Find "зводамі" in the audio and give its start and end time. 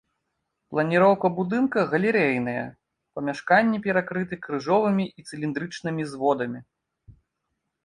6.15-6.59